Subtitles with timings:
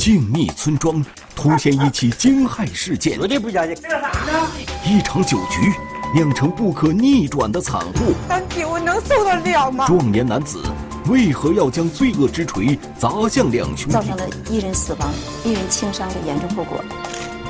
[0.00, 1.04] 静谧村庄
[1.36, 3.74] 突现一起惊骇事件，绝对不相信。
[3.74, 4.48] 这是啥呢？
[4.82, 5.70] 一场酒局
[6.14, 8.14] 酿成不可逆转的惨祸。
[8.26, 9.84] 三弟，我能受得了吗？
[9.86, 10.58] 壮年男子
[11.10, 13.92] 为何要将罪恶之锤砸向两兄弟？
[13.92, 15.12] 造成了一人死亡、
[15.44, 16.82] 一人轻伤的严重后果。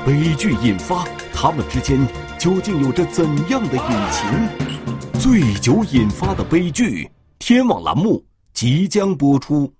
[0.05, 2.05] 悲剧引发，他们之间
[2.37, 5.21] 究竟有着怎样的隐情？
[5.21, 8.21] 醉酒引发的悲剧，天网栏目
[8.53, 9.71] 即将播出。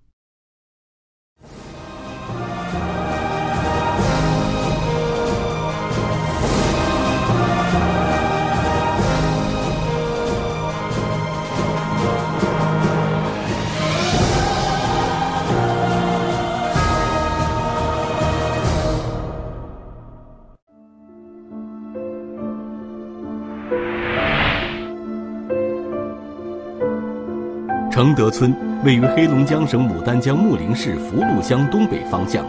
[28.02, 28.52] 承德村
[28.84, 32.43] 位于黑龙江省牡丹江木陵市福禄乡东北方向，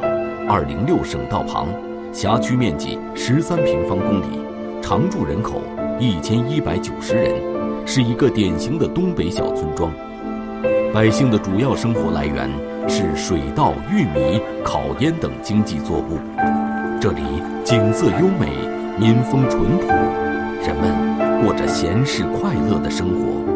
[0.49, 1.69] 二零六省道旁，
[2.11, 4.41] 辖区面积十三平方公里，
[4.81, 5.61] 常住人口
[6.01, 7.35] 一千一百九十人，
[7.85, 9.93] 是一个典型的东北小村庄。
[10.91, 12.49] 百姓的主要生活来源
[12.89, 16.19] 是水稻、玉米、烤烟等经济作物。
[16.99, 17.21] 这里
[17.63, 18.49] 景色优美，
[18.99, 19.87] 民风淳朴，
[20.67, 23.52] 人们过着闲适快乐的生活。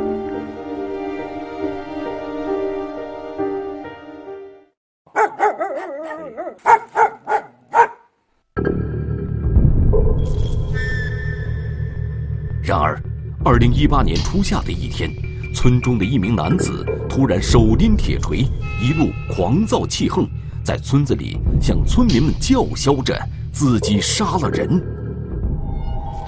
[13.57, 15.11] 二零一八年初夏的一天，
[15.55, 18.41] 村中的一名男子突然手拎铁锤，
[18.83, 20.29] 一路狂躁气横，
[20.63, 23.19] 在村子里向村民们叫嚣着
[23.51, 24.69] 自己杀了人。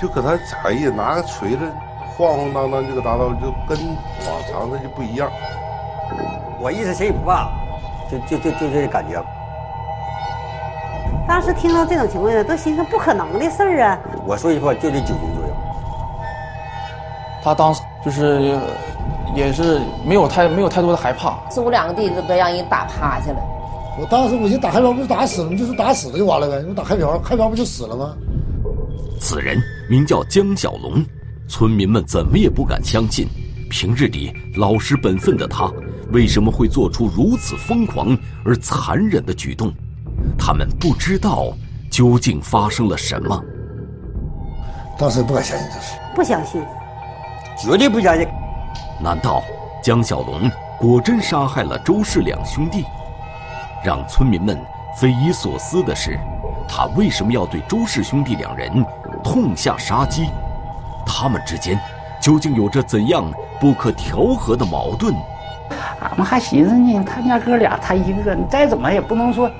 [0.00, 1.58] 就搁他才艺拿个锤子
[2.16, 3.78] 晃晃荡荡这个大道，就跟
[4.26, 5.30] 往常的就不一样。
[6.58, 7.50] 我意思谁也不怕，
[8.10, 9.22] 就就就就这感觉。
[11.28, 13.98] 当时听到这种情况下，都寻思不可能的事儿啊。
[14.26, 15.47] 我说句话，就这酒精作用。
[17.42, 18.58] 他当时就是，
[19.34, 21.38] 也是没有太没有太多的害怕。
[21.50, 23.38] 四五两个弟弟都让人打趴下了。
[24.00, 25.56] 我当时我就打海漂，不是打死了吗？
[25.56, 26.64] 就是打死了就完了呗。
[26.68, 28.14] 我打开瓢，开瓢不就死了吗？
[29.20, 29.60] 此人
[29.90, 31.04] 名叫江小龙，
[31.48, 33.26] 村民们怎么也不敢相信，
[33.68, 35.68] 平日里老实本分的他，
[36.12, 39.72] 为什么会做出如此疯狂而残忍的举动？
[40.38, 41.52] 他们不知道
[41.90, 43.42] 究竟发生了什么。
[44.96, 46.62] 当时不敢相信这事，不相信。
[47.58, 48.28] 绝对不相信！
[49.00, 49.42] 难道
[49.82, 50.48] 江小龙
[50.78, 52.84] 果真杀害了周氏两兄弟？
[53.84, 54.56] 让村民们
[54.96, 56.18] 匪夷所思的是，
[56.68, 58.84] 他为什么要对周氏兄弟两人
[59.24, 60.30] 痛下杀机？
[61.04, 61.78] 他们之间
[62.20, 63.24] 究竟有着怎样
[63.60, 65.12] 不可调和的矛盾？
[66.00, 69.50] 俺们还寻思呢，他家哥俩，他一个，你再怎么也不能说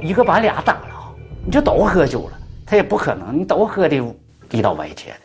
[0.00, 1.14] 一个把俩打了，
[1.44, 3.96] 你就都喝酒了，他也不可能，你都喝的
[4.50, 5.16] 一刀歪切的。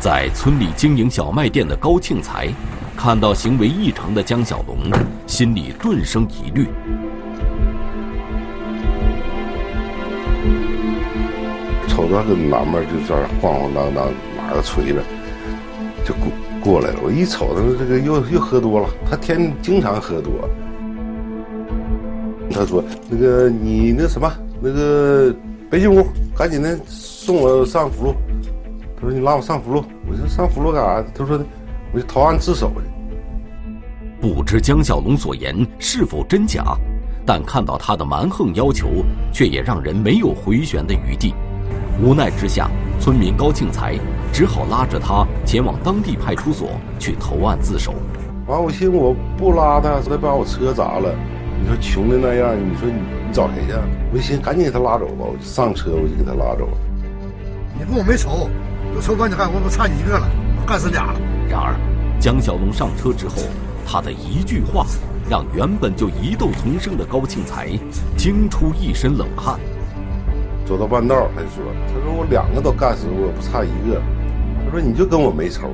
[0.00, 2.48] 在村里经营小卖店的高庆才，
[2.96, 4.76] 看到行为异常的江小龙，
[5.26, 6.68] 心里顿生疑虑。
[11.88, 14.06] 瞅他个南门就在那晃晃荡荡，
[14.36, 15.02] 拿个锤子
[16.04, 16.30] 就过
[16.62, 17.00] 过来了。
[17.02, 20.32] 我一瞅他这个又又喝多了，他天经常喝多。
[22.52, 25.34] 他说：“那个你那什么，那个
[25.68, 26.06] 别进屋，
[26.36, 28.14] 赶紧的送我上福。”
[29.00, 31.38] 他说：“你拉我上福禄。”我说：“上福禄干啥？”他说
[31.94, 32.82] ：“我就投案自首去。”
[34.20, 36.64] 不知江小龙所言是否真假，
[37.24, 38.88] 但看到他的蛮横要求，
[39.32, 41.32] 却也让人没有回旋的余地。
[42.02, 43.96] 无奈之下，村民高庆才
[44.32, 47.94] 只好拉着他前往当地派出所去投案自首。
[48.46, 51.14] 完，我寻思我不拉他，他把我车砸了。
[51.60, 53.72] 你说穷的那样，你说你你找谁去？
[54.12, 56.68] 我寻思赶紧给他拉走吧，我就上车，我就给他拉走。
[57.78, 58.48] 你跟我没仇。
[58.98, 60.28] 有仇关你干，我不差你一个了，
[60.60, 61.20] 我干死俩了。
[61.48, 61.72] 然而，
[62.18, 63.36] 江小龙上车之后，
[63.86, 64.84] 他的一句话
[65.30, 67.68] 让原本就疑窦丛生的高庆才
[68.16, 69.56] 惊出一身冷汗。
[70.66, 74.02] 走到半道，他就说：“他说我两个都干死，我不差一个。
[74.64, 75.70] 他说你就跟我没仇，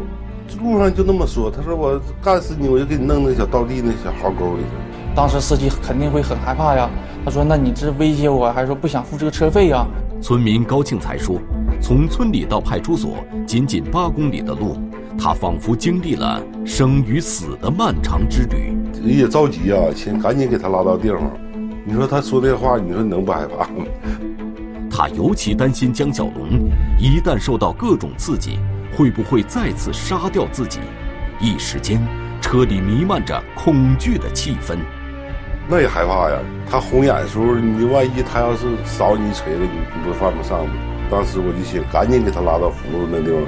[0.62, 1.50] 路上就那么说。
[1.50, 4.68] 他说我干死你，我就给你弄那小倒地那小壕沟里去。”
[5.16, 6.90] 当时司机肯定会很害怕呀。
[7.24, 9.86] 他说：“那你是威胁我，还是说不想付这个车费呀？”
[10.20, 11.40] 村民高庆才说。
[11.84, 14.78] 从村里到派出所仅仅八公里的路，
[15.18, 18.74] 他仿佛经历了生与死的漫长之旅。
[19.02, 21.20] 也着急啊，先赶紧给他拉到地方。
[21.84, 23.84] 你说他说这话，你说能不害怕吗？
[24.90, 28.58] 他尤其担心江小龙一旦受到各种刺激，
[28.96, 30.78] 会不会再次杀掉自己？
[31.38, 32.00] 一时间，
[32.40, 34.78] 车车里弥漫着恐惧的气氛。
[35.68, 36.38] 那也害怕呀！
[36.70, 40.72] 他红眼的时候，你万一他要是扫你一锤子，你你不犯不上吗？
[41.10, 43.42] 当时我就想赶紧给他拉到扶路那地方，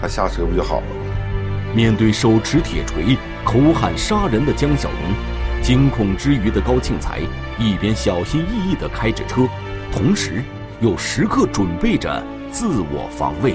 [0.00, 1.74] 他下车不就好了吗？
[1.74, 7.20] 面对手持铁锤、口喊杀人的江小龙，惊恐之余的高庆才
[7.58, 9.46] 一边小心翼翼地开着车，
[9.92, 10.42] 同时
[10.80, 13.52] 又时刻准备着自我防卫。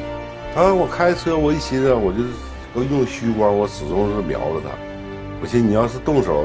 [0.56, 2.20] 啊，我开车，我一寻思，我就
[2.74, 4.70] 我用虚光，我始终是瞄着他。
[5.42, 6.44] 我寻思你要是动手。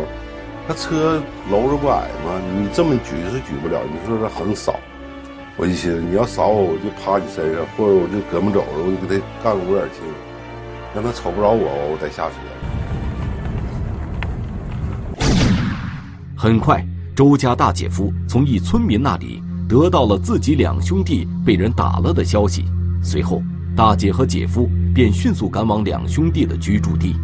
[0.69, 2.41] 他车楼子不矮吗？
[2.59, 4.81] 你这么举是举不了，你说这横扫，
[5.59, 10.05] 我就寻思，你要扫我，我就趴你身上，或者我就胳膊肘子，我就给他干个五眼青，
[10.95, 12.35] 让他瞅不着我，我再下车。
[16.37, 22.67] 很快，周家大姐夫从一村民那里得到了自己两兄弟被人打了的消息，
[23.03, 23.43] 随后，
[23.75, 27.17] 大姐和姐夫便迅速赶往两兄弟的居住地。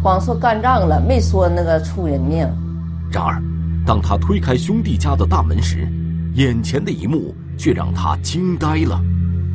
[0.00, 2.48] 光说干仗了，没说那个出人命。
[3.10, 3.42] 然而，
[3.84, 5.88] 当他推开兄弟家的大门时，
[6.34, 9.00] 眼前的一幕却让他惊呆了。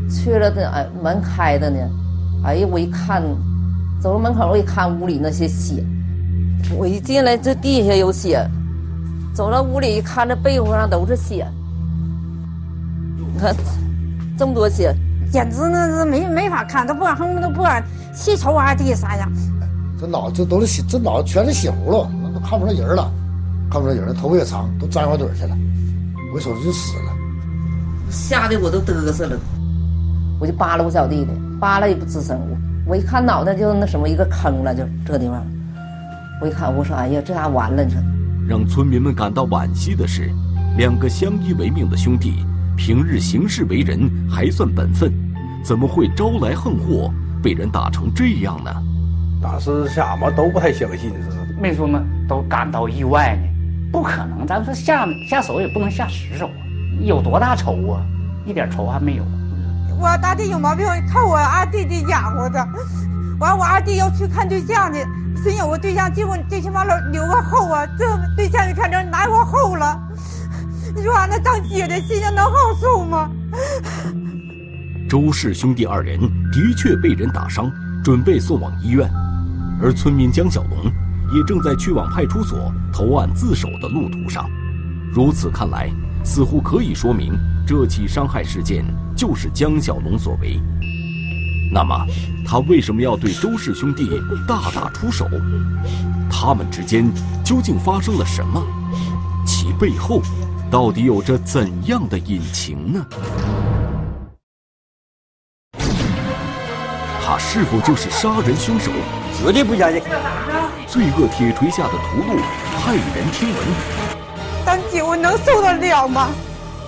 [0.10, 1.78] 去了的，哎，门开着呢。
[2.44, 3.24] 哎呀，我一看，
[4.00, 5.84] 走到门口，我一看屋里那些血。
[6.78, 8.46] 我一进来，这地下有血。
[9.34, 11.48] 走到屋里一看，这被窝上都是血。
[13.18, 13.56] 你看，
[14.38, 14.96] 这么多血，
[15.32, 17.84] 简直那是没没法看，都不敢恨不得不敢
[18.14, 19.32] 细瞅二弟啥样。
[20.00, 23.12] 这脑这都是血，这脑全是血葫芦，那都看不着人了，
[23.72, 25.58] 看不着人了，头发也长，都粘花嘴去了，
[26.36, 27.16] 我瞅着就死了，
[28.12, 29.40] 吓得我都嘚瑟了，
[30.38, 35.42] 我就扒拉我小弟弟，扒拉也不吱声，我我一看脑袋就那什么一个坑了，就这地方，
[36.42, 38.02] 我一看我说哎呀这下完了，你说。
[38.50, 40.30] 让村民们感到惋惜的是，
[40.78, 42.46] 两个相依为命的兄弟，
[42.76, 43.98] 平日行事为人
[44.30, 45.10] 还算本分，
[45.64, 47.10] 怎么会招来横祸，
[47.42, 48.70] 被人打成这样呢？
[49.42, 53.55] 当时下嘛都不太相信，是没说嘛，都感到意外呢。
[53.96, 56.60] 不可能，咱说下下手也不能下死手啊！
[57.00, 58.04] 有多大仇啊？
[58.46, 59.24] 一点仇还没有。
[59.98, 62.60] 我大弟有毛病，靠我二弟弟养活的。
[63.40, 64.98] 完，我二弟要去看对象呢，
[65.42, 67.88] 先有个对象，结果最起码留留个后啊。
[67.98, 68.06] 这
[68.36, 69.98] 对象一看这拿我后了，
[70.94, 72.52] 你说俺那当姐的心情能好
[72.82, 73.32] 受吗？
[75.08, 76.20] 周氏兄弟二人
[76.52, 77.72] 的确被人打伤，
[78.04, 79.10] 准备送往医院。
[79.82, 80.92] 而村民江小龙
[81.36, 84.50] 也正在去往派出所投案自首的路途上，
[85.12, 85.92] 如此看来，
[86.24, 87.38] 似乎可以说明
[87.68, 88.86] 这起伤害事件
[89.18, 90.58] 就是江小龙所为。
[91.74, 91.94] 那么，
[92.48, 94.10] 他为什么要对周氏兄弟
[94.48, 95.28] 大打出手？
[96.32, 97.12] 他们之间
[97.44, 98.66] 究竟发生了什么？
[99.46, 100.22] 其背后
[100.72, 103.06] 到底有着怎样的隐情呢？
[107.22, 108.90] 他是否就是杀人凶手？
[109.38, 110.02] 绝对不相信！
[110.96, 112.40] 罪恶铁锤下的屠戮，
[112.80, 113.58] 骇人听闻。
[114.66, 116.30] 当姐，我能受得了吗？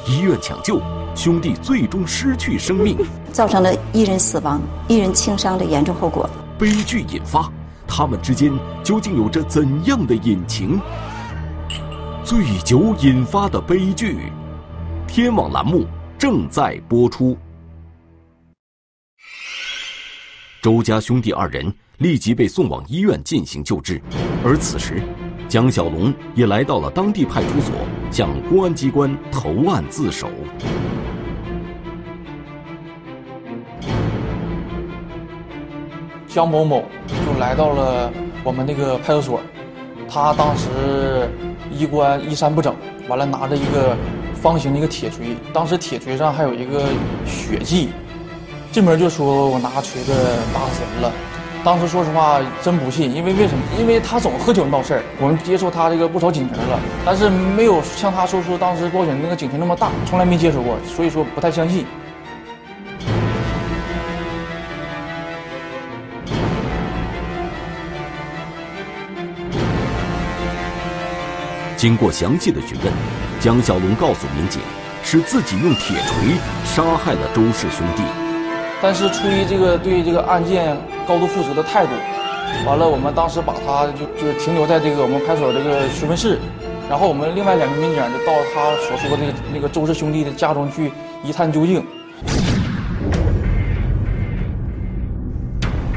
[0.08, 0.82] 医院抢救，
[1.14, 2.98] 兄弟最终失去生命，
[3.34, 6.30] 造成了一人死亡、一人轻伤的严重后果。
[6.58, 7.52] 悲剧引发，
[7.86, 8.50] 他们之间
[8.82, 10.80] 究竟有着怎样的隐情？
[12.24, 14.32] 醉酒引发的悲剧，
[15.06, 15.86] 天网栏目
[16.18, 17.38] 正在播出。
[20.62, 24.00] 周家兄弟二人立即被送往医院进行救治，
[24.46, 25.02] 而此时，
[25.50, 27.74] 江小龙也来到了当地派出所，
[28.12, 30.30] 向公安机关投案自首。
[36.28, 36.84] 江某某
[37.26, 38.14] 就来到了
[38.44, 39.42] 我们那个派出所，
[40.08, 41.28] 他当时
[41.72, 42.76] 衣冠衣衫不整，
[43.08, 43.98] 完了拿着一个
[44.36, 46.86] 方形的一个铁锤，当时铁锤上还有一个
[47.26, 47.90] 血迹。
[48.72, 50.14] 进门就说我拿锤子
[50.54, 51.12] 打死人了，
[51.68, 53.62] 当时说实话真不信，因为为什么？
[53.78, 55.04] 因为他总喝酒闹事儿。
[55.20, 61.86] 我们接触他这个不少警情了，但是没有像他说出当时报警那个警情那么大，从来没接触过，所以说不太相信。
[71.76, 72.94] 经过详细的询问，
[73.42, 74.62] 江小龙告诉民警，
[75.04, 78.04] 是自己用铁锤杀害了周氏兄弟。
[78.82, 81.92] 但是出于这个对这个案件高度负责的态度，
[82.68, 86.38] 完了，我们当时把他就就停留在这个我们派出所这个询问室，
[86.90, 90.92] 然后我们另外两个民警就到他所说的那个那个周氏兄弟的家中去
[91.24, 91.82] 一探究竟。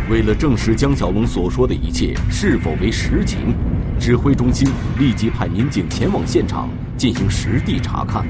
[0.08, 3.54] 为了证实江小龙所说的一切是否为实情，
[3.98, 8.24] 指挥中心立即派民警前往现场进行实地查看。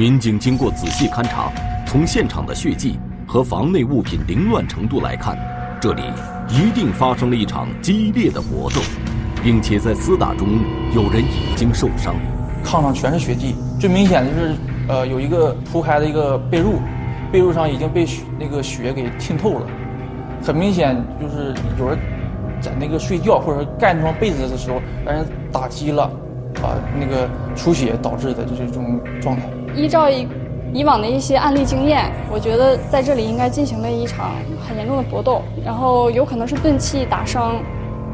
[0.00, 1.52] 民警经过仔细勘查，
[1.86, 5.36] 从现场的血迹和房内物品凌乱程度来看，
[5.78, 6.00] 这里
[6.48, 8.80] 一定发生了一场激烈的搏斗，
[9.44, 10.48] 并且在厮打中
[10.94, 12.14] 有人已经受伤。
[12.64, 14.54] 炕上全是血迹，最明显的就是，
[14.88, 16.78] 呃，有一个铺开的一个被褥，
[17.30, 18.06] 被褥上已经被
[18.38, 19.66] 那个血给浸透了，
[20.42, 21.98] 很明显就是有人
[22.58, 26.04] 在那个睡觉或者盖那双被子的时候让人打击了，
[26.62, 29.42] 啊，那个出血导致的就是这种状态。
[29.74, 30.26] 依照以
[30.72, 34.32] 以往的一些案例经验，我觉得在这里应该进行了一场
[34.66, 37.56] 很严重的搏斗，然后有可能是钝器打伤，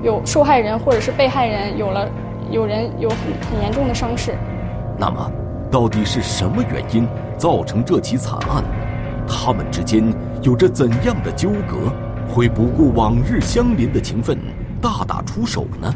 [0.03, 2.09] 有受害人或者是被害人有了。
[2.49, 3.19] 有人有很
[3.51, 4.37] 很严重的伤势，
[4.97, 5.33] 那么，
[5.69, 7.05] 到底是什么原因
[7.37, 8.63] 造成这起惨案？
[9.27, 11.93] 他们之间有着怎样的纠葛？
[12.33, 14.39] 会不顾往日相邻的情分，
[14.81, 15.93] 大打出手呢？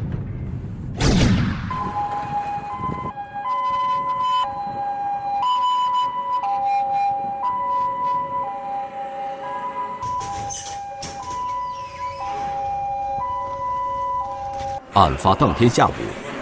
[14.95, 15.93] 案发当天下午。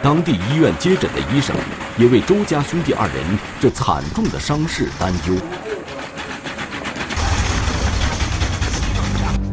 [0.03, 1.55] 当地医院接诊的医生
[1.99, 3.17] 也为周家兄弟二人
[3.61, 5.35] 这惨重的伤势担忧。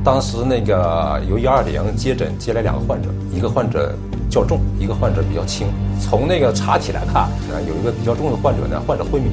[0.04, 3.94] 当时那个由幺二零接诊接来两个患者，一个患者
[4.30, 5.68] 较重，一个患者比较轻。
[6.00, 7.28] 从那个查体来看，
[7.68, 9.32] 有一个比较重的患者呢，患者昏迷，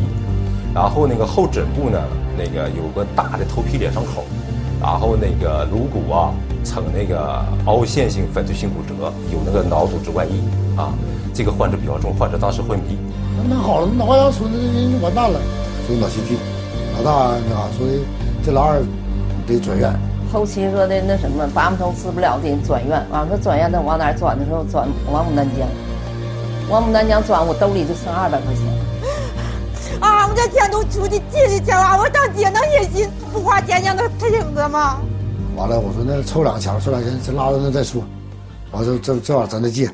[0.75, 2.02] 然后那个后枕部呢，
[2.38, 4.25] 那个有个大的头皮裂伤口，
[4.81, 6.33] 然后那个颅骨啊
[6.64, 10.42] 呈那个凹陷性粉碎性骨折，有那个脑组织外溢。
[10.76, 10.92] 啊，
[11.35, 12.97] 这个患者比较重，患者当时昏迷。
[13.49, 15.40] 那好了，脑阳村的人就完蛋了，
[15.88, 16.37] 就脑心肌。
[16.97, 18.04] 老大那所以
[18.45, 18.81] 这老二
[19.47, 19.92] 得转院。
[20.33, 23.04] 后期说的那什么，拔不通治不了的转院。
[23.11, 25.69] 完了转院，那往哪转的时候转往牡丹江。
[26.71, 28.62] 往牡丹江转，我兜里就剩二百块钱。
[30.00, 31.99] 啊，我这钱都出去借去钱了！
[31.99, 34.99] 我当爹能忍心不花钱让他挺着吗？
[35.54, 38.02] 完了，我说那凑两钱，凑两钱，先拉到那再说。
[38.71, 39.90] 完了，这这玩意咱再借。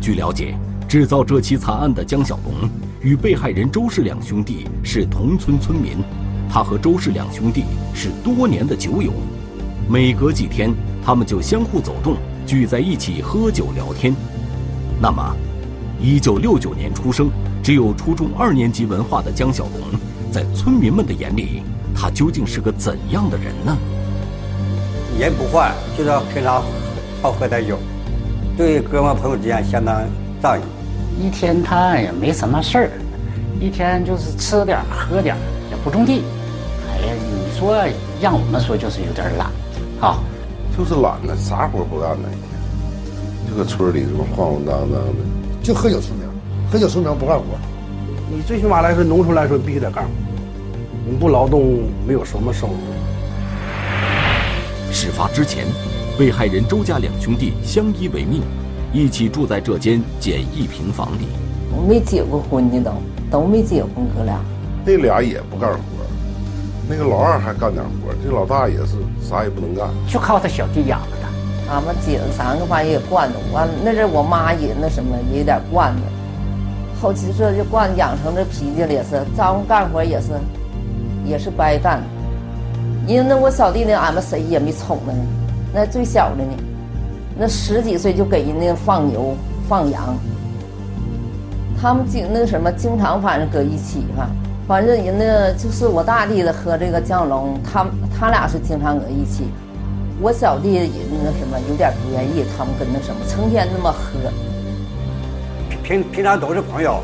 [0.00, 0.56] 据了解，
[0.88, 2.68] 制造这起惨案的江小龙
[3.00, 5.98] 与被害人周氏两兄弟是同村村民，
[6.48, 9.12] 他和周氏两兄弟是多年的酒友，
[9.88, 10.72] 每隔几天
[11.04, 14.14] 他们就相互走动，聚在一起喝酒聊天。
[15.00, 15.36] 那么，
[16.00, 17.30] 一九六九年出生、
[17.62, 21.62] 只有初中二年级文化的江小龙，在村民们的眼里，
[21.94, 23.76] 他究竟是个怎样的人呢？
[25.18, 26.62] 人不坏，就是平常
[27.20, 27.78] 好喝点酒。
[28.56, 30.02] 对哥们朋友之间相当
[30.42, 30.62] 仗义，
[31.20, 32.90] 一天他也没什么事儿，
[33.60, 35.36] 一天就是吃点喝点，
[35.70, 36.22] 也不种地。
[36.88, 37.76] 哎呀，你说
[38.20, 39.48] 让我们说就是有点懒，
[40.00, 40.18] 啊，
[40.76, 42.28] 就是懒呢，啥活不干呢？
[42.32, 45.22] 一天就搁村里这么晃晃荡荡的，
[45.62, 46.28] 就喝酒出名，
[46.70, 47.44] 喝酒出名不干活。
[48.30, 50.10] 你最起码来说，农村来说必须得干活，
[51.04, 52.74] 你不劳动没有什么收入。
[54.92, 55.66] 事发之前。
[56.18, 58.42] 被害人周家两兄弟相依为命，
[58.92, 61.26] 一起住在这间简易平房里。
[61.74, 62.92] 我没结过婚呢，
[63.30, 64.38] 都都没结婚，哥俩。
[64.84, 65.78] 那俩也不干活，
[66.86, 71.74] 那个老二还干点活，这老大也是啥也不能干，就靠他小弟养着他。
[71.74, 76.02] 俺们姐子三个反正也惯着，完那阵我妈也那什么也有点惯着，
[77.00, 80.28] 后期这就惯养成这脾气了，也是招呼干活也是，
[81.24, 82.02] 也是不爱干。
[83.06, 85.12] 因为那我小弟呢，俺们谁也没宠呢。
[85.74, 86.52] 那最小的呢，
[87.38, 89.34] 那十几岁就给人家放牛
[89.68, 90.16] 放羊。
[91.80, 94.28] 他们经那什么，经常反正搁一起哈，
[94.68, 97.86] 反正人那就是我大弟的和这个江龙，他
[98.16, 99.46] 他俩是经常搁一起。
[100.20, 100.88] 我小弟
[101.24, 104.30] 那什么有点不愿意，他们跟那什么成天那么喝。
[105.82, 107.00] 平平常都是朋友，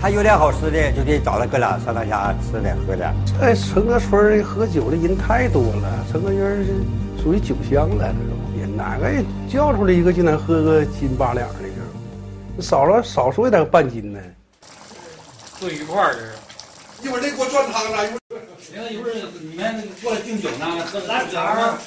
[0.00, 3.12] 他有点好吃的就得找他哥俩上他家吃点喝点。
[3.40, 6.72] 哎，成个村里喝酒的人太多了，成个人是。
[7.20, 9.10] 属于酒乡了，这都也哪个
[9.50, 11.54] 叫出来一个就能喝个斤八两的，
[12.56, 14.20] 这少了少说也得半斤呢。
[15.58, 16.32] 坐一块儿这是。
[17.02, 18.40] 一会儿得给我转汤了，一会儿。
[18.60, 21.42] 行，一会儿你们过来敬酒呢，喝来点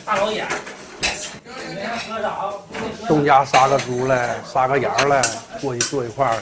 [0.06, 0.46] 大老远。
[3.08, 5.22] 东家杀个猪了，杀个羊了，
[5.62, 6.36] 过去坐一块儿，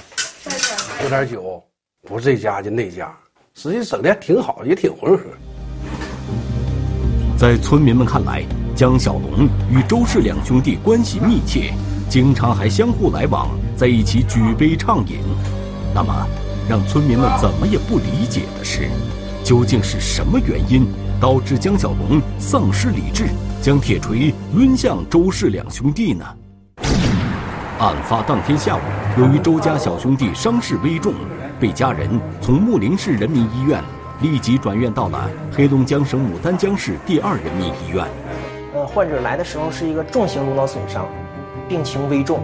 [1.02, 1.64] 喝点酒，
[2.08, 3.16] 不是这家就那家，
[3.54, 5.24] 实际整的挺好，也挺浑和。
[7.38, 8.44] 在村民们看来。
[8.76, 11.74] 江小龙与周氏两兄弟关系密切，
[12.10, 15.18] 经常还相互来往，在一起举杯畅饮。
[15.94, 16.26] 那么，
[16.70, 18.90] 让村民们怎么也不理解的是，
[19.44, 20.88] 究竟是什么原因
[21.20, 23.26] 导致江小龙丧失理智，
[23.62, 26.26] 将铁锤抡向周氏两兄弟呢？
[27.80, 28.82] 案发当天下午，
[29.18, 31.14] 由于周家小兄弟伤势危重，
[31.62, 33.82] 被家人从穆林市人民医院
[34.22, 38.06] 立即转院到了黑龙江省牡丹江市第二人民医院。
[38.74, 41.08] 呃，患者来的时候是一个重型颅脑损伤，
[41.70, 42.44] 病情危重。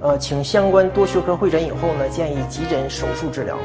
[0.00, 3.58] 呃，请相关多学科会诊以后呢，建议急诊手术治疗。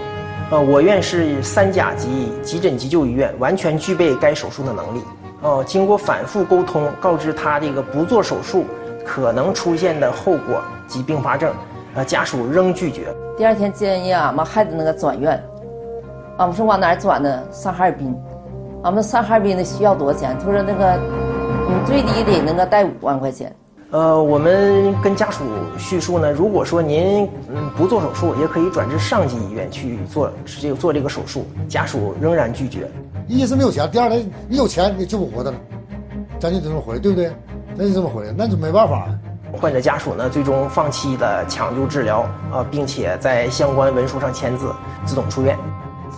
[0.52, 5.02] 呃，我院是三甲级急诊急救医院，完全具备该手术的能力。
[5.42, 8.66] 呃，经过反复沟通，告知他这个不做手术
[9.08, 11.54] 可能出现的后果及并发症，
[11.96, 13.08] 呃，家属仍拒绝。
[13.38, 15.42] 第二天建议俺们孩子那个转院，
[16.38, 17.42] 俺们说往哪儿转呢？
[17.50, 18.14] 上哈尔滨。
[18.84, 20.38] 俺们上哈尔滨的需要多少钱？
[20.38, 21.00] 他说那个，
[21.68, 23.56] 你最低得那个带五万块钱。
[23.92, 25.46] 呃，我们跟家属
[25.78, 30.30] 叙述呢，如果说您嗯不做手术，也可以转至上级医院去做
[30.62, 31.46] 这个做这个手术。
[31.70, 32.92] 家属仍然拒绝，
[33.28, 34.16] 一是没有钱，第二呢，
[34.50, 35.58] 你有钱你救不活他了，
[36.40, 37.32] 咱就这么回来，对不对？
[37.78, 39.08] 咱就这么回来，那就没办法。
[39.54, 44.74] 患者家属呢，最终放弃了抢救治疗啊，并且在相关文书上签字，
[45.06, 45.58] 自动出院。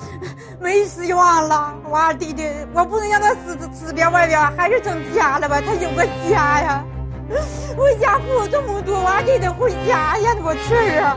[0.59, 5.61] 没希望了，我二弟弟，我不能让他死死边外边，还是整家了吧？
[5.61, 6.83] 他有个家呀。
[7.77, 10.33] 我家付这么多，我还得得回家呀！
[10.41, 11.15] 多事儿啊！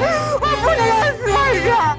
[0.40, 1.36] 我不能让他死儿
[1.76, 1.98] 啊！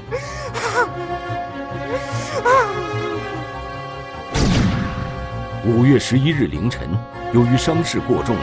[5.64, 6.88] 五月十一日凌晨，
[7.32, 8.36] 由于伤势过重，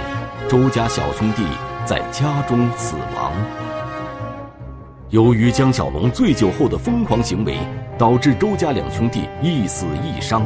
[0.49, 1.43] 周家小兄弟
[1.85, 3.31] 在家中死亡。
[5.09, 7.59] 由于江小龙醉酒后的疯狂行为，
[7.99, 10.43] 导致周家两兄弟一死一伤。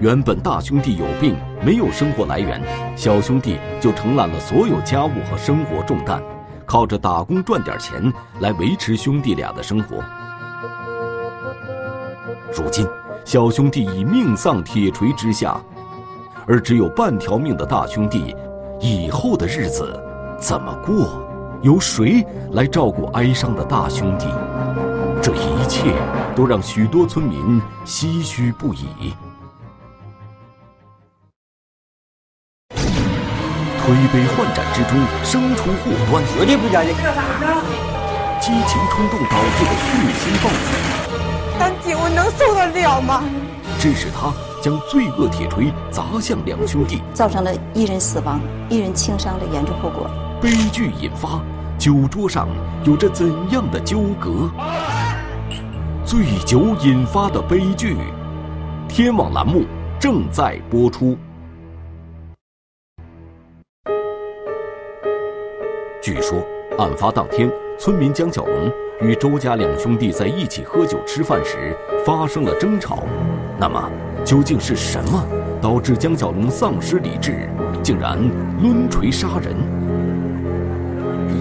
[0.00, 2.60] 原本大兄弟有病，没有生活来源，
[2.96, 6.20] 小兄弟就承揽了所有家务和生活重担，
[6.64, 10.02] 靠着打工赚点钱来维持兄弟俩的生活。
[12.52, 12.84] 如今，
[13.24, 15.60] 小兄弟已命丧铁锤之下，
[16.48, 18.34] 而只有半条命的大兄弟，
[18.80, 20.00] 以后的日子
[20.38, 21.22] 怎么过？
[21.62, 24.26] 由谁来照顾哀伤的大兄弟？
[25.20, 25.92] 这一切
[26.36, 28.86] 都让许多村民唏嘘不已。
[32.70, 36.94] 推杯换盏之中生出祸端，绝对不相信。
[38.40, 39.86] 激情冲动导致的血
[40.20, 40.70] 腥暴举，
[41.58, 43.24] 但姐，我能受得了吗？
[43.78, 50.10] 致使他将罪恶铁锤砸向两兄弟，造成了一人死亡、一人轻伤的严重后果。
[50.40, 51.40] 悲剧引发，
[51.78, 52.48] 酒桌上
[52.84, 54.50] 有着怎样的纠葛？
[56.04, 57.96] 醉酒引发的悲剧，
[58.88, 59.64] 天网栏目
[60.00, 61.16] 正在播出。
[66.00, 66.38] 据说，
[66.78, 73.02] 案发当天，村民江小龙与周家两兄弟在一起喝酒吃饭时发生了争吵。
[73.58, 73.90] 那么，
[74.24, 75.24] 究竟是什么
[75.60, 77.48] 导致江小龙丧失理智，
[77.82, 78.18] 竟然
[78.60, 79.56] 抡锤杀人？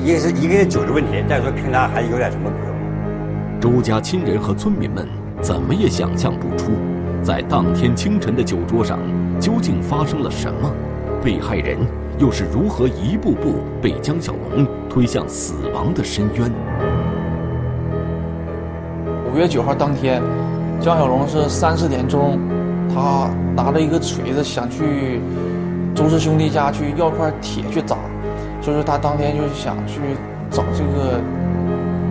[0.05, 3.75] 也是一个酒的问题，再说跟他还有点什么隔阂。
[3.75, 5.07] 周家亲人和村民们
[5.41, 6.71] 怎么也想象不出，
[7.21, 8.99] 在当天清晨的酒桌上
[9.39, 10.71] 究竟发生了什么，
[11.23, 11.77] 被害人。
[12.17, 16.49] 又是如何一步步被江小龙推向死亡的深渊？
[19.29, 20.21] 五月九号当天，
[20.79, 22.39] 江小龙是三四点钟，
[22.93, 25.19] 他拿着一个锤子想去
[25.95, 27.97] 周氏兄弟家去要块铁去砸，
[28.61, 29.99] 所以说他当天就是想去
[30.51, 31.19] 找这个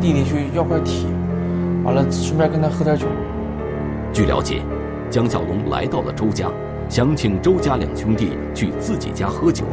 [0.00, 1.06] 弟弟去要块铁，
[1.84, 3.06] 完了顺便跟他喝点酒。
[4.12, 4.62] 据了解，
[5.08, 6.48] 江小龙来到了周家。
[6.88, 9.64] 想请周家两兄弟去自己家喝酒。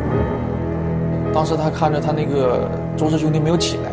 [1.33, 3.89] 当时他看着他那个周氏兄弟没有起来，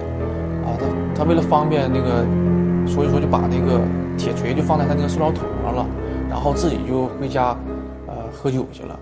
[0.64, 0.86] 啊，他
[1.18, 2.24] 他为了方便那个，
[2.86, 3.80] 所以说就把那个
[4.18, 5.86] 铁锤就放在他那个塑料桶上了，
[6.28, 7.56] 然后自己就回家，
[8.08, 8.98] 呃，喝酒去了。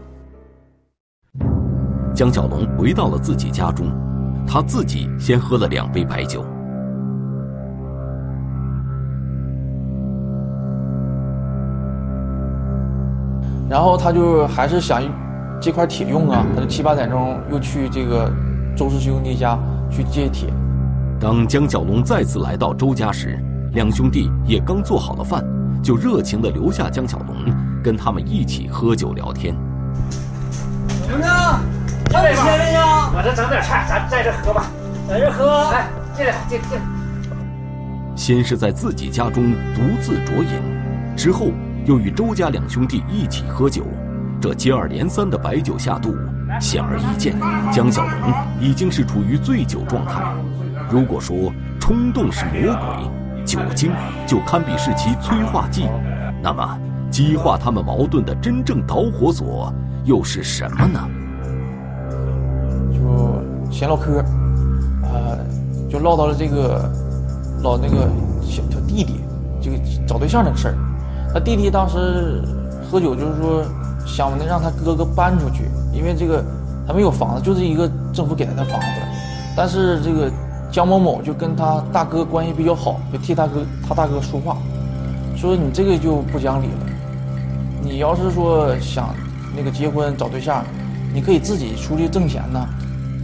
[2.14, 3.90] 江小龙回到了自己家中，
[4.46, 6.44] 他自己先喝了两杯白酒。
[13.68, 15.02] 然后他就还是想
[15.60, 18.30] 这块铁用啊，他就七八点钟又去这个
[18.76, 19.58] 周氏兄弟家
[19.90, 20.52] 去借铁。
[21.18, 23.42] 当江小龙再次来到周家时，
[23.76, 25.44] 两兄弟也刚做好了饭，
[25.82, 27.36] 就热情地留下江小龙，
[27.84, 29.54] 跟他们一起喝酒聊天。
[31.06, 31.28] 怎么着？
[32.14, 32.80] 要点钱没有？
[33.14, 34.64] 我这整点菜，咱在这喝吧。
[35.06, 35.70] 在这喝。
[35.72, 36.78] 来，进来，进进。
[38.16, 41.50] 先是在自己家中独自酌饮，之后。
[41.84, 43.84] 又与周家两兄弟一起喝酒，
[44.40, 46.16] 这接二连三的白酒下肚，
[46.60, 47.38] 显而易见，
[47.70, 50.20] 江小龙已经是处于醉酒状态。
[50.90, 53.08] 如果说冲动是魔鬼，
[53.46, 53.92] 酒精
[54.26, 55.88] 就堪比是其催化剂，
[56.42, 56.78] 那么
[57.10, 59.72] 激化他们矛盾的真正导火索
[60.04, 61.00] 又是什么呢？
[62.92, 64.22] 就闲唠嗑，
[65.04, 65.38] 呃，
[65.88, 66.90] 就唠到了这个，
[67.62, 68.08] 老那个
[68.42, 69.04] 小小弟。
[69.04, 69.20] 弟，
[69.60, 70.74] 这个找对象这个事儿。
[71.32, 72.42] 他弟弟当时
[72.90, 73.62] 喝酒，就是说
[74.06, 76.42] 想让他哥哥搬出去，因为这个
[76.86, 78.86] 他没有房子，就是一个政府给他的房子。
[79.56, 80.30] 但是这个
[80.70, 84.58] 江某某就跟他大哥关系比较好，就替他哥他大哥说话，
[85.36, 86.86] 说你这个就不讲理了。
[87.82, 89.14] 你要是说想
[89.56, 90.64] 那个结婚找对象，
[91.14, 92.66] 你可以自己出去挣钱呢。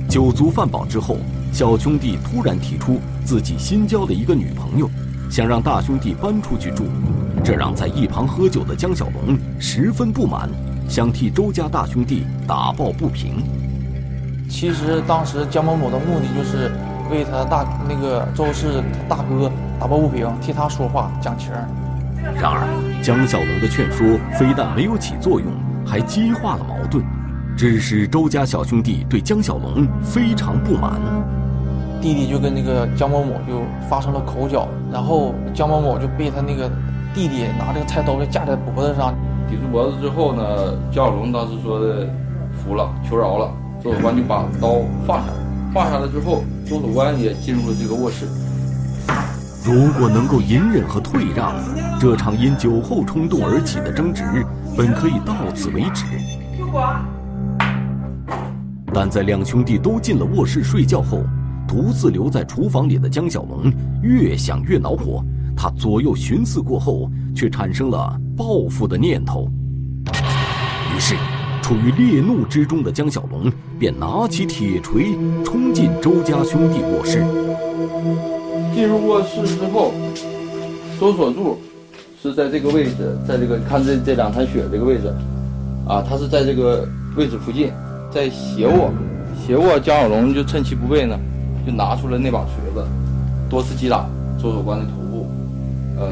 [0.08, 1.16] 酒足饭饱之后，
[1.52, 4.88] 小兄弟突然提出自己新交的一个女朋友，
[5.30, 6.84] 想让大兄弟搬出去住，
[7.44, 10.48] 这让在一旁喝酒的江小龙十分不满，
[10.88, 13.42] 想替周家大兄弟打抱不平。
[14.48, 16.70] 其实当时江某某的目的就是
[17.12, 19.48] 为他大那个周氏大哥
[19.78, 21.52] 打抱不平，替他说话讲情。
[22.34, 22.66] 然而，
[23.02, 25.48] 江小龙的劝说非但没有起作用，
[25.86, 27.04] 还激化了矛盾。
[27.54, 30.92] 致使周家小兄弟对江小龙非常不满，
[32.00, 36.70] 弟弟就跟那个江某某就发生了口角，然后江某某就被他那个
[37.12, 39.14] 弟弟拿这个菜刀就架在脖子上，
[39.50, 40.42] 抵住脖子之后呢，
[40.90, 42.08] 江小龙当时说的
[42.52, 45.26] 服了，求饶了，周守官就把刀放下
[45.72, 48.26] 放下了之后，周守官也进入了这个卧室。
[49.64, 51.54] 如果能够隐忍和退让，
[51.98, 54.22] 这场因酒后冲动而起的争执
[54.76, 56.04] 本可以到此为止。
[58.92, 61.24] 但在两兄弟都进了卧室睡觉后，
[61.66, 65.24] 独自留在厨房里的江小龙越想越恼火。
[65.56, 69.50] 他左右寻思过后，却产生了报复的念头。
[70.94, 71.14] 于是，
[71.62, 73.50] 处于烈怒之中的江小龙
[73.82, 77.18] 便拿起铁锤冲进周家兄弟卧室。
[78.72, 79.92] 进入卧室之后，
[81.00, 81.58] 周锁柱
[82.22, 85.12] 是在这个位置，在这个看这这两滩血这个位置，
[85.88, 87.72] 啊，他是在这个位置附近。
[88.08, 88.92] 在斜卧，
[89.44, 91.18] 斜卧，江小龙就趁其不备呢，
[91.66, 92.86] 就拿出了那把锤子，
[93.50, 94.06] 多次击打
[94.40, 95.26] 周守官的头部，
[95.98, 96.08] 呃，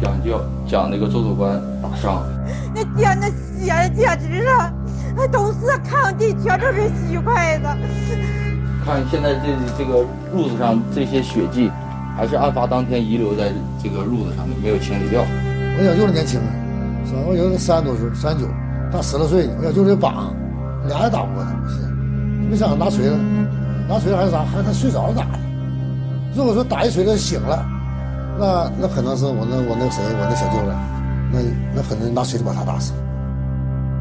[0.00, 2.24] 将叫将那个周守官打伤。
[2.74, 3.28] 那爹那
[3.60, 4.72] 血简直了，
[5.28, 7.76] 都是炕地全都是稀块的。
[8.84, 11.70] 看现在这这个褥子上这些血迹，
[12.16, 13.52] 还是案发当天遗留在
[13.82, 15.22] 这个褥子上的，没有清理掉。
[15.78, 16.50] 我小舅子年轻啊，
[17.06, 17.20] 是吧？
[17.28, 18.48] 我小舅三十多岁，三十九，
[18.90, 20.32] 他十来岁，我小舅子把。
[20.88, 21.80] 俩也打不过他，不是？
[22.48, 23.16] 没想到拿锤子，
[23.88, 24.44] 拿锤子还是啥？
[24.44, 25.38] 还是他睡着了打的。
[26.32, 27.66] 如果说打一锤子醒了，
[28.38, 30.72] 那那可能是我那我那谁我那小舅子，
[31.32, 31.40] 那
[31.74, 32.92] 那可能拿锤子把他打死。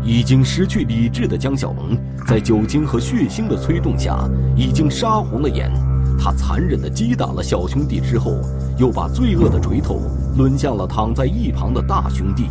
[0.05, 5.69] 已经失去理智的江小龙，在酒精和血腥的催动下，已经杀红了眼。
[6.17, 8.39] 他残忍地击打了小兄弟之后，
[8.77, 9.99] 又把罪恶的锤头
[10.37, 12.49] 抡向了躺在一旁的大兄弟。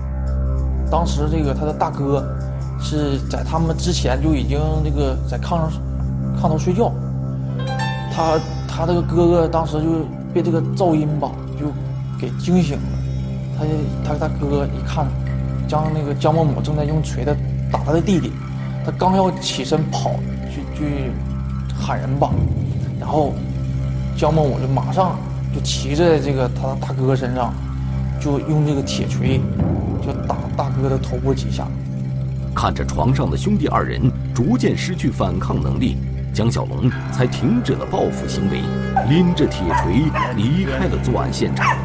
[0.90, 2.22] 当时这个他的大哥。
[2.80, 5.70] 是在他们之前就已经那个在炕上
[6.36, 6.92] 炕头睡觉，
[8.12, 8.38] 他
[8.68, 11.64] 他这个哥哥当时就被这个噪音吧就
[12.20, 12.98] 给惊醒了，
[13.56, 13.64] 他
[14.04, 15.06] 他他哥哥一看，
[15.68, 17.36] 江那个江某某正在用锤子
[17.70, 18.32] 打他的弟弟，
[18.84, 20.12] 他刚要起身跑
[20.50, 21.10] 去去
[21.74, 22.30] 喊人吧，
[23.00, 23.32] 然后
[24.16, 25.16] 江某某就马上
[25.54, 27.52] 就骑在这个他大哥身上，
[28.20, 29.40] 就用这个铁锤
[30.04, 31.66] 就打大哥的头部几下。
[32.54, 34.00] 看着床上的兄弟二人
[34.32, 35.96] 逐渐失去反抗能力，
[36.32, 38.60] 江小龙才停止了报复行为，
[39.08, 40.04] 拎着铁锤
[40.36, 41.76] 离开了作案现场。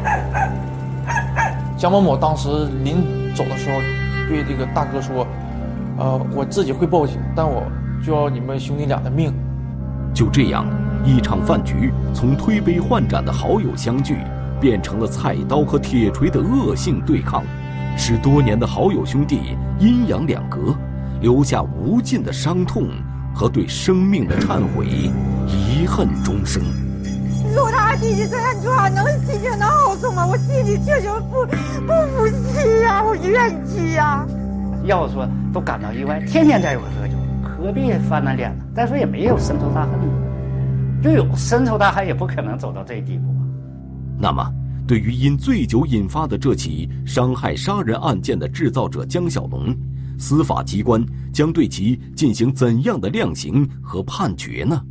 [1.76, 2.48] 江某某当时
[2.84, 3.02] 临
[3.34, 3.80] 走的时候，
[4.28, 5.26] 对这个大哥说
[5.98, 7.62] ：“呃，我自己会报警，但我
[8.04, 9.32] 就要你们兄弟俩的命。”
[10.12, 10.66] 就这样，
[11.04, 14.16] 一场饭局从推杯换盏的好友相聚，
[14.60, 17.42] 变成了菜刀和铁锤的恶性对抗。
[17.96, 20.74] 使多年的好友兄弟阴阳两隔，
[21.20, 22.88] 留下无尽的伤痛
[23.34, 24.86] 和对生命的忏悔，
[25.46, 26.62] 遗恨终生。
[28.00, 30.26] 弟弟这样做，能心情能好受吗？
[30.26, 31.44] 我心里确实不
[31.86, 34.26] 不服气呀，我怨气呀。
[34.84, 38.64] 要说都感到意外，天天在一块喝酒，何必翻那脸呢？
[38.74, 43.44] 再说也没有深仇大恨呢，就有深仇大恨也不可能走到这地步啊。
[44.18, 44.50] 那么。
[44.88, 49.72] 对于因醉酒引发的这起伤害杀人案件的制造者江小龙，
[50.18, 51.00] 司法机关
[51.32, 54.82] 将对其进行怎样的量刑和判决呢？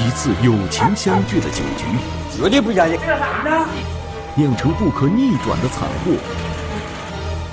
[0.00, 1.84] 一次友情相聚的酒局，
[2.34, 2.98] 绝对不相信，
[4.34, 6.12] 酿成不可逆转的惨祸。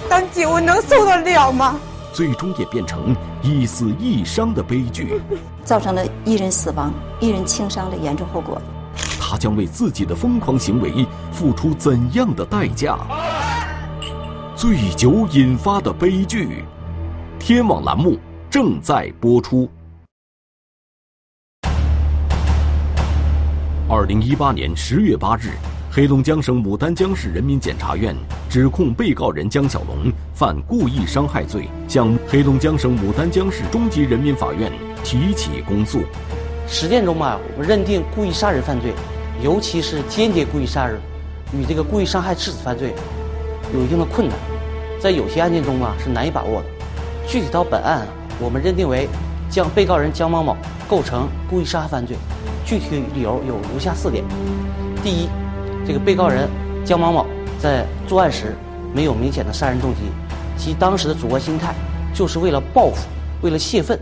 [0.09, 1.77] 但酒能受得了吗？
[2.13, 5.19] 最终也变成一死一伤的悲剧，
[5.65, 8.61] 造成了一人死亡、一人轻伤的严重后果。
[9.19, 12.97] 他将为自己的疯狂行为付出怎样的代价？
[14.55, 16.63] 醉酒引发的悲剧，
[17.37, 18.17] 天网栏目
[18.49, 19.69] 正在播出。
[23.89, 25.51] 二零一八年十月八日，
[25.89, 28.13] 黑龙江省牡丹江市人民检察院
[28.49, 34.69] 指控被告人江小龙犯故意伤害罪，向黑龙江省牡丹江市中级人民法院
[35.05, 36.01] 提起公诉。
[36.67, 38.91] 实践中吧，我们认定故意杀人犯罪，
[39.41, 40.99] 尤其是间接故意杀人，
[41.57, 42.93] 与这个故意伤害致死犯罪
[43.73, 44.37] 有一定的困难，
[44.99, 46.67] 在有些案件中啊是难以把握的。
[47.25, 48.05] 具体到本案，
[48.41, 49.07] 我们认定为
[49.49, 50.55] 将被告人江某某
[50.87, 52.15] 构成故意杀害犯罪。
[52.65, 54.23] 具体理由有如下四点：
[55.03, 55.29] 第一，
[55.85, 56.49] 这个被告人
[56.83, 57.25] 江某某
[57.57, 58.55] 在作案时
[58.93, 60.01] 没有明显的杀人动机，
[60.57, 61.73] 其当时的主观心态
[62.13, 63.07] 就是为了报复、
[63.41, 63.97] 为了泄愤；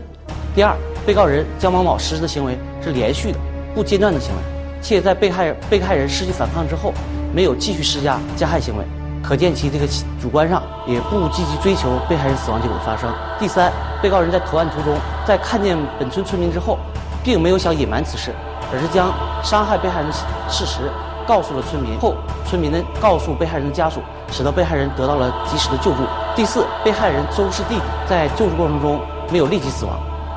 [0.54, 3.38] 第二，被告人江某某实施的行为是连续的、
[3.72, 4.42] 不间断的行为，
[4.82, 6.92] 且在被害被害人失去反抗之后，
[7.32, 8.84] 没有继续施加加害行为，
[9.26, 9.86] 可见其这个
[10.20, 13.10] 主观上也不积极追求被害人死亡结果的发生；
[13.40, 14.94] 第三，被告人在投案途中，
[15.26, 16.78] 在看见本村村民之后，
[17.24, 18.32] 并没有想隐瞒此事。
[18.72, 20.16] 而是将伤害被害人的
[20.48, 20.90] 事实
[21.24, 24.00] 告诉了村民后，村民呢告诉被害人的家属，
[24.32, 25.98] 使得被害人得到了及时的救助。
[26.34, 29.94] 第四，被害人周氏弟弟在救助过程中没有立即死亡，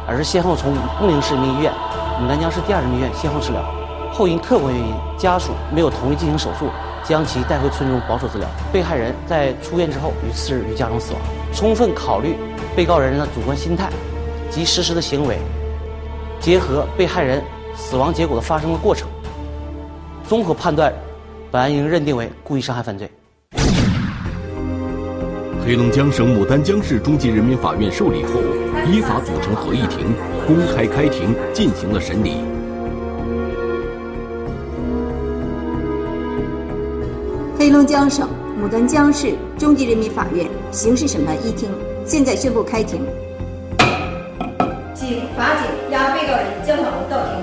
[0.08, 1.74] 而是先后从穆宁市人民医院、
[2.22, 3.62] 牡丹江市第二人民医院先后治疗，
[4.14, 6.70] 后因客观原因，家属没有同意进行手术，
[7.10, 8.48] 将其带回村中保守治疗。
[8.72, 11.22] 被害人在出院之后于次日于家中死亡。
[11.52, 12.36] 充分考虑
[12.76, 13.90] 被告人的主观心态
[14.52, 15.40] 及实施的行为，
[16.40, 17.44] 结合被害人。
[17.76, 19.08] 死亡结果的发生的过程，
[20.28, 20.92] 综合判断，
[21.50, 23.10] 本案应认定为故意伤害犯罪。
[25.64, 28.32] 黑龙江省牡丹江市中级人民法院受理后，
[28.86, 30.14] 依法组成合议庭，
[30.46, 32.59] 公开开庭进行了审理。
[37.70, 38.28] 黑龙江省
[38.60, 41.70] 牡丹江市中级人民法院刑事审判一厅
[42.04, 43.00] 现在宣布开庭，
[44.96, 47.36] 请法警押被告人姜小龙到庭。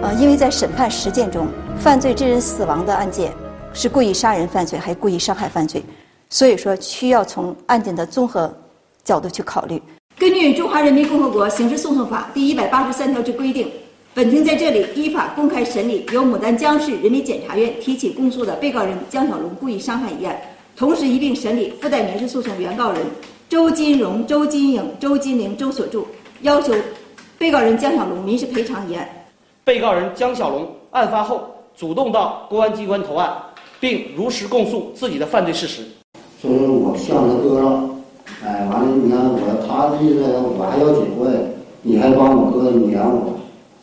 [0.00, 1.46] 呃，因为在审判实践中，
[1.78, 3.34] 犯罪致人死亡的案件
[3.74, 5.84] 是故意杀人犯罪还是故意伤害犯罪，
[6.30, 8.50] 所以说需要从案件的综合
[9.04, 9.82] 角度去考虑。
[10.18, 13.70] 根据《中华人民共和国刑事诉讼法》第一百八十三条之规定，
[14.16, 20.34] 本庭在这里依法公开审理由牡丹江市人民检察院提起公诉的被告人江小龙故意伤害一案，
[20.74, 23.02] 同时一并审理附带民事诉讼原告人
[23.50, 26.06] 周金荣、周金颖、周金玲、周所柱
[26.40, 26.72] 要求
[27.36, 29.06] 被告人江小龙民事赔偿一案。
[29.64, 31.42] 被告人江小龙案发后
[31.76, 33.30] 主动到公安机关投案，
[33.78, 35.82] 并如实供述自己的犯罪事实。
[36.40, 37.90] 说我向他哥了，
[38.42, 43.35] 哎，完了，你看我他的意思，我还要结婚，你还帮我哥，你养我，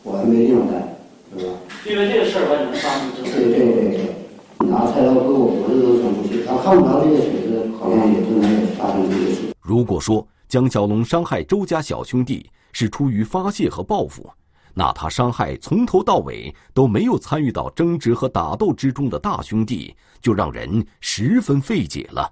[0.04, 0.96] 我还没地方待，
[1.34, 1.52] 是吧？
[1.88, 9.54] 因为这个事儿把你们杀死之对对对对，拿菜刀割我脖子都撑不去，他看不着这个锤子，好像也不能发生这个事。
[9.62, 14.30] 如果说江小龙伤害周家小兄弟是出于发泄和报复，
[14.74, 22.30] 那他伤害从头到尾都没有参与到争执和打斗之中的大兄弟，就让人十分费解了。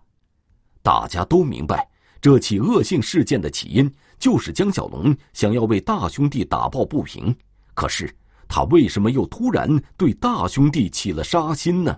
[0.83, 1.89] 大家都明白，
[2.21, 7.35] 这起恶性事件的起因就是江小龙想要为大兄弟打抱不平。
[7.75, 8.09] 可是
[8.49, 11.97] 他为什么又突然对大兄弟起了杀心呢？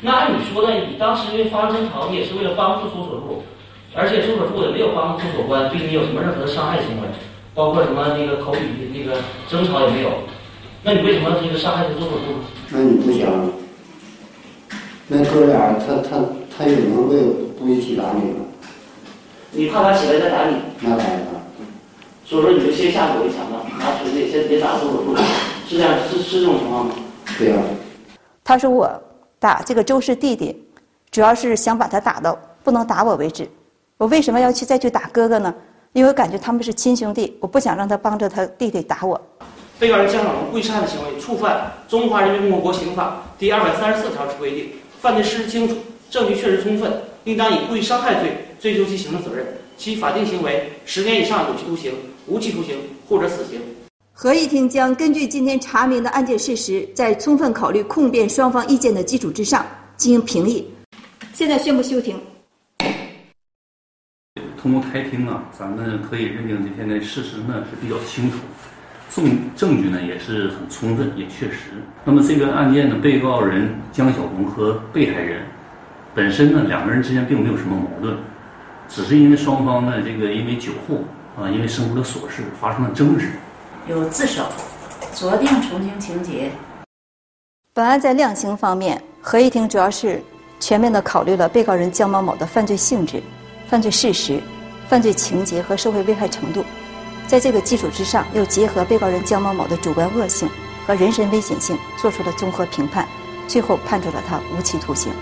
[0.00, 3.42] 那按你说的，你当时因为发生争吵，你也是为了帮助周所柱，
[3.94, 7.08] 而且周所柱也没有帮助周所官对你有什么任何的伤害行为。
[7.54, 10.10] 包括什么那个口语的那个争吵也没有，
[10.82, 12.34] 那你为什么这个伤害他做手术？
[12.68, 13.50] 那你不想？
[15.08, 16.22] 那哥俩他他
[16.54, 17.16] 他也能为
[17.58, 18.44] 不一起打你吗？
[19.52, 20.56] 你怕他起来再打你？
[20.80, 21.18] 那当然。
[22.28, 25.16] 所以说你就先下手为强了，拿锤子先别打做手术，
[25.68, 26.92] 是这样是是这种情况吗？
[27.38, 27.56] 对呀。
[28.42, 28.90] 他说我
[29.38, 30.60] 打这个周氏弟弟，
[31.12, 33.48] 主要是想把他打到不能打我为止。
[33.96, 35.54] 我为什么要去再去打哥哥呢？
[35.92, 39.20] 因为我感觉他们是亲兄弟，我不想让他帮着他弟弟打我。
[39.78, 45.76] 被告人江小龙故意杀害的行为触犯《中华人民共和国刑法》第二百三十四条之规定，犯罪事实清楚，
[46.10, 46.90] 证据确实充分，
[47.22, 49.46] 应当以故意伤害罪追究其刑事责任。
[49.76, 51.92] 其法定行为十年以上有期徒刑、
[52.26, 52.76] 无期徒刑
[53.08, 53.60] 或者死刑。
[54.12, 59.64] 合议庭将根据今天查明的案件事实，在充分考虑控辩双方意见的基础之上
[59.96, 60.66] 进行评议。
[61.34, 62.16] 现在宣布休庭。
[64.56, 68.38] 通过开庭啊，咱们可以认定这天的事实呢是比较清楚，
[69.14, 71.70] 证证据呢也是很充分，也确实。
[72.04, 75.42] 那么这个案件的被告人江小红和被害人
[76.14, 78.16] 本身呢，两个人之间并没有什么矛盾，
[78.88, 81.04] 只是因为双方呢这个因为酒后
[81.36, 83.32] 啊，因为生活的琐事发生了争执。
[83.86, 84.44] 有自首，
[85.14, 86.50] 酌定从轻情节。
[87.74, 90.22] 本案在量刑方面，合议庭主要是
[90.58, 93.22] 全面的考虑了被告人江某某的犯罪性质、
[93.68, 94.40] 犯罪事实。
[94.88, 96.64] 犯罪情节和社会危害程度，
[97.26, 100.48] 在这个基础之上，又结合被告人江某某的主观恶性
[100.86, 103.04] 和人身危险性，做出了综合评判，
[103.48, 105.12] 最后判处了他无期徒刑。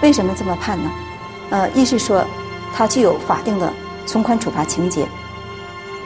[0.00, 0.92] 为什么这么判呢？
[1.50, 2.24] 呃，一是说，
[2.72, 3.72] 他具有法定的
[4.08, 5.06] 从宽处罚情节，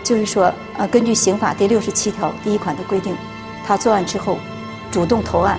[0.03, 3.17] 就是说，呃，根据刑法第六十七条第一款的规定，
[3.65, 4.37] 他作案之后
[4.91, 5.57] 主动投案，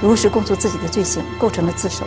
[0.00, 2.06] 如实供述自己的罪行，构成了自首，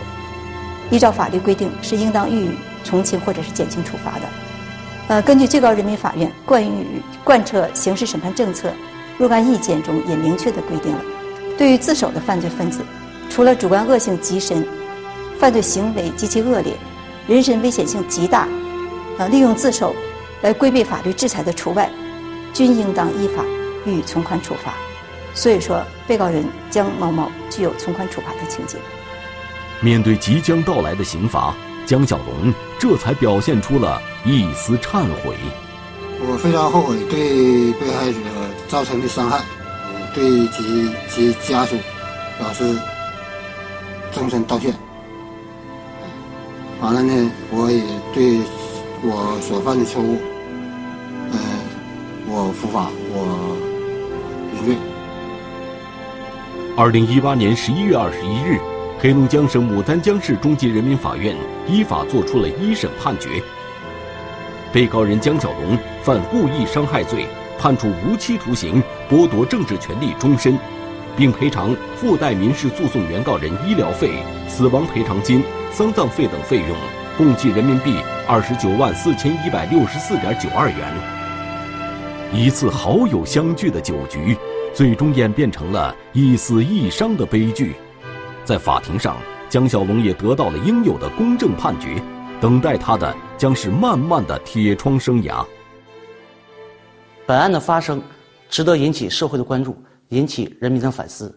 [0.90, 2.50] 依照法律规定是应当予以
[2.82, 4.20] 从轻或者是减轻处罚的。
[5.08, 6.86] 呃，根据最高人民法院关于
[7.22, 8.72] 贯彻刑事审判政策
[9.18, 11.02] 若干意见中也明确的规定了，
[11.58, 12.80] 对于自首的犯罪分子，
[13.28, 14.66] 除了主观恶性极深。
[15.38, 16.74] 犯罪行为极其恶劣，
[17.26, 18.46] 人身危险性极大，
[19.20, 19.94] 呃，利用自首
[20.40, 21.90] 来规避法律制裁的除外，
[22.54, 23.44] 均应当依法
[23.84, 24.72] 予以从宽处罚。
[25.34, 28.78] 所以说，被告人江某某具有从宽处罚的情节。
[29.82, 31.54] 面对即将到来的刑罚，
[31.84, 35.36] 江小龙这才表现出了一丝忏悔。
[36.26, 38.18] 我非常后悔对被害者
[38.68, 39.42] 造成的伤害，
[40.14, 41.76] 对其其家属
[42.38, 42.74] 表示
[44.12, 44.74] 终身道歉。
[46.80, 47.82] 完了呢，我也
[48.14, 48.40] 对
[49.02, 50.18] 我所犯的错误，
[51.32, 51.38] 呃，
[52.26, 53.56] 我伏法，我
[54.54, 54.76] 认罪。
[56.76, 58.60] 二零一八年十一月二十一日，
[58.98, 61.34] 黑龙江省牡丹江市中级人民法院
[61.66, 63.42] 依法作出了一审判决，
[64.70, 67.26] 被告人江小龙犯故意伤害罪，
[67.58, 70.58] 判处无期徒刑，剥夺政治权利终身，
[71.16, 74.10] 并赔偿附带民事诉讼原告人医疗费、
[74.46, 75.42] 死亡赔偿金。
[75.72, 76.76] 丧葬费等费用
[77.16, 77.94] 共计人民币
[78.32, 80.78] 二十九万四千一百六十四点九二元。
[82.32, 84.36] 一次好友相聚的酒局，
[84.72, 87.74] 最终演变成了一死一伤的悲剧。
[88.44, 89.16] 在法庭上，
[89.48, 92.00] 江小龙也得到了应有的公正判决，
[92.40, 95.44] 等待他的将是漫漫的铁窗生涯。
[97.26, 98.00] 本案的发生，
[98.48, 99.76] 值得引起社会的关注，
[100.10, 101.36] 引起人民的反思。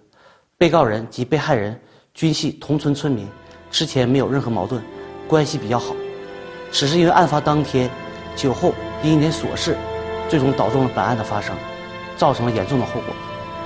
[0.59, 1.81] 被告人及被害人
[2.13, 3.27] 均系同村村民。
[3.71, 4.79] 之前没有任何矛盾，
[5.27, 5.95] 关系比较好，
[6.73, 7.87] 只是因为案发当天
[8.35, 9.77] 酒后因一点琐事，
[10.27, 11.55] 最终导致了本案的发生，
[12.17, 13.15] 造成了严重的后果。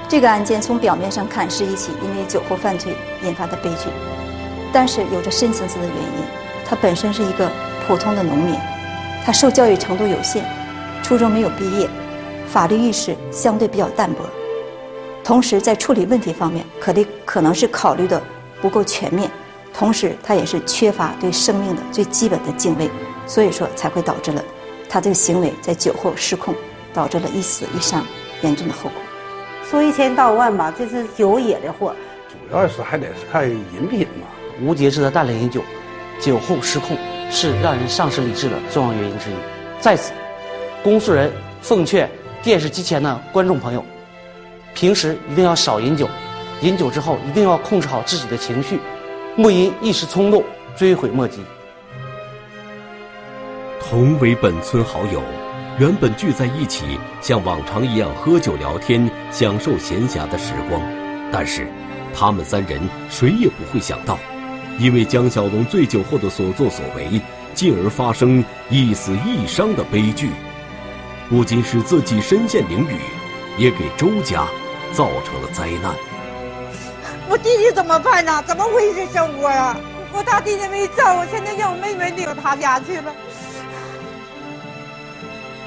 [0.09, 2.93] 这个案件从表面上看是一起因为酒后犯罪
[3.23, 3.89] 引发的悲剧，
[4.73, 6.25] 但是有着深层次的原因。
[6.65, 7.49] 他本身是一个
[7.87, 8.55] 普通的农民，
[9.25, 10.43] 他受教育程度有限，
[11.01, 11.89] 初中没有毕业，
[12.45, 14.19] 法律意识相对比较淡薄，
[15.23, 18.21] 同时在处理问题方面，可能可能是考虑的
[18.61, 19.31] 不够全面。
[19.73, 22.89] 同时，他也是缺乏对生命的最基本的敬畏，
[23.25, 24.43] 所以说才会导致了
[24.89, 26.53] 他这个行为在酒后失控，
[26.93, 28.03] 导致了一死一伤
[28.41, 29.01] 严重的后果。
[29.69, 31.95] 说一千道万吧，这是酒惹的祸。
[32.29, 34.27] 主要是还得是看饮品嘛。
[34.61, 35.61] 无节制的大量饮酒，
[36.19, 36.97] 酒后失控
[37.29, 39.35] 是让人丧失理智的重要原因之一。
[39.79, 40.11] 在此，
[40.83, 42.09] 公诉人奉劝
[42.41, 43.85] 电视机前的观众朋友，
[44.73, 46.07] 平时一定要少饮酒，
[46.61, 48.79] 饮酒之后一定要控制好自己的情绪。
[49.39, 50.43] 莫因一时冲动
[50.75, 51.43] 追悔莫及。
[53.79, 55.21] 同为本村好友，
[55.77, 60.81] 原本聚在一起，像往常一样喝酒聊天，享受闲暇的时光。
[61.31, 61.67] 但是，
[62.15, 64.17] 他们三人谁也不会想到，
[64.79, 67.21] 因为江小龙醉酒后的所作所为，
[67.53, 70.31] 进而发生一死一伤的悲剧，
[71.29, 72.95] 不仅使自己身陷囹圄，
[73.59, 74.47] 也给周家
[74.93, 75.93] 造成了灾难。
[77.29, 78.43] 我弟弟怎么办呢？
[78.47, 79.75] 怎么维持生活呀？
[80.13, 83.13] 我大弟弟没走，我现在让我妹妹领他家去了。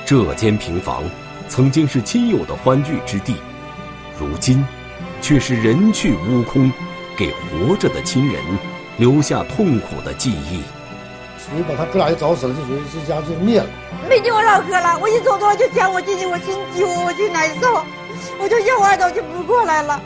[0.04, 1.04] 这间平房
[1.48, 3.36] 曾经是亲友的欢聚之地，
[4.18, 4.66] 如今
[5.20, 6.72] 却是人去屋空，
[7.16, 8.42] 给活着的亲人
[8.96, 10.62] 留下痛苦的记忆。
[11.54, 13.66] 你把他哥俩一找死了，就属于这家就灭了。
[14.08, 17.84] 没见我老哥了，我一走多就想我弟弟，我心揪，我就难受，
[18.40, 20.00] 我就一会儿都就不过来了。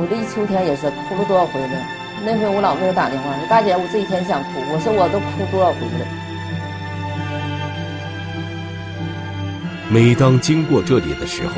[0.00, 1.68] 我这一秋天也是哭了多少回了，
[2.24, 6.06] 那回我老妹儿打电话说：“大姐，我这一天想哭。”我说：“我都哭多少回了。”
[9.90, 11.54] 每当经过这里的时候，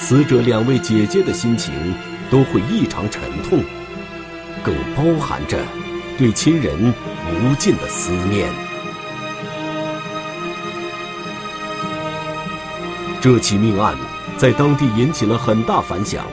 [0.00, 1.94] 死者两位姐姐的心情
[2.28, 3.62] 都会异常沉痛，
[4.64, 5.56] 更包含着
[6.18, 6.92] 对亲人
[7.30, 8.48] 无尽的思念。
[13.20, 13.94] 这起命案
[14.36, 16.24] 在当地引起了很大反响。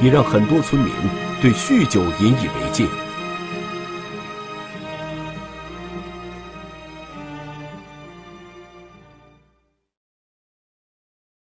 [0.00, 0.92] 也让很多村民
[1.40, 2.86] 对酗酒引以为戒。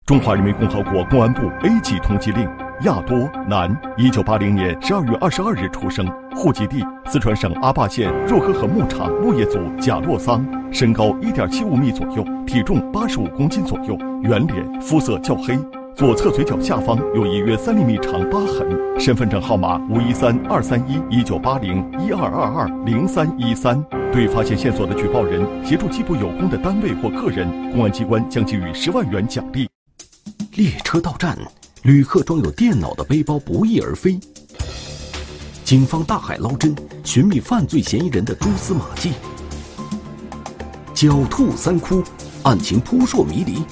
[0.05, 2.47] 中华人民共和国公安部 A 级通缉令：
[2.83, 15.59] 亚多，男，一九八零年十二月二十二日出生，户籍地四川省阿坝县若河河牧场牧业组贾洛桑，身高一点七五米左右，体重八十五公斤左右，圆脸，肤色较黑。
[15.95, 18.67] 左侧嘴角下方有一约三厘米长疤痕，
[18.99, 23.83] 身份证号码五一三二三一一九八零一二二二零三一三。
[24.11, 29.69] 对发现线索的举报人，协助缉捕有功的单位或个人，公安机关将给予十万元奖励。
[30.55, 31.37] 列车到站，
[31.83, 34.19] 旅客装有电脑的背包不翼而飞。
[35.63, 36.75] 警方大海捞针，
[37.05, 39.13] 寻觅犯罪嫌疑人的蛛丝马迹。
[40.95, 42.03] 狡兔三窟，
[42.45, 43.63] 案情扑朔迷离。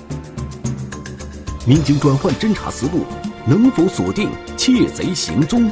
[1.66, 3.04] 民警转换侦查思路，
[3.46, 5.70] 能否锁定窃贼行踪？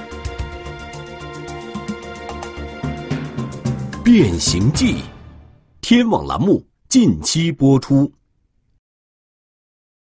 [4.05, 4.97] 变形记，
[5.81, 8.13] 天网栏目近期播出。